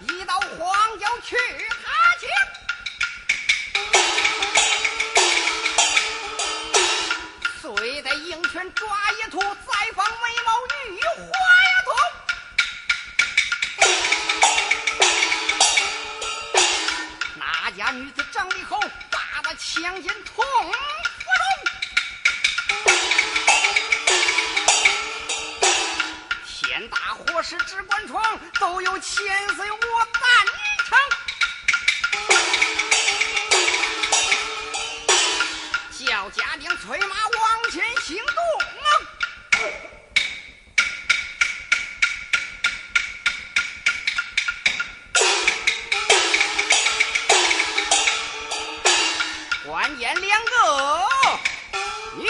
[0.00, 1.36] 一道黄油去
[1.82, 2.28] 他欠。
[7.60, 10.52] 虽在鹰犬抓一兔，再放美貌
[10.86, 11.30] 女花
[11.64, 11.90] 呀童。
[17.34, 18.78] 那家女子长得好，
[19.10, 20.44] 把的枪尖痛。
[27.68, 29.78] 只管闯，都有千岁我
[30.14, 30.22] 赞
[30.86, 30.98] 成。
[36.06, 38.36] 叫家丁催马往前行动。
[49.66, 50.50] 关键两个，
[52.16, 52.24] 你